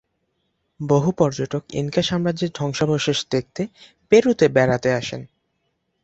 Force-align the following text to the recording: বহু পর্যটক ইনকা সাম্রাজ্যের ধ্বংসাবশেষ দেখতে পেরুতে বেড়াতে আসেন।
বহু 0.79 1.09
পর্যটক 1.11 1.63
ইনকা 1.73 2.01
সাম্রাজ্যের 2.01 2.51
ধ্বংসাবশেষ 2.55 3.19
দেখতে 3.31 3.61
পেরুতে 4.11 4.45
বেড়াতে 4.47 4.89
আসেন। 4.93 5.21